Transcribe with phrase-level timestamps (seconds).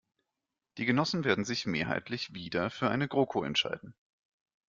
[0.79, 3.93] Die Genossen werden sich mehrheitlich wieder für eine GroKo entscheiden.